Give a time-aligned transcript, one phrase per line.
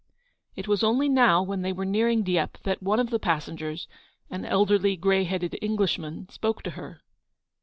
[0.55, 3.87] It was only now, when they were nearing Dieppe, that one of the passengers,
[4.31, 7.01] an elderly, grey headed Englishman, spoke to her.